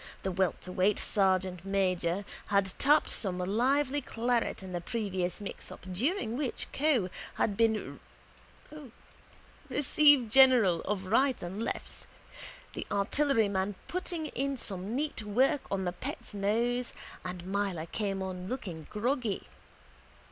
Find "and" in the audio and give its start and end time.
11.43-11.61, 17.23-17.45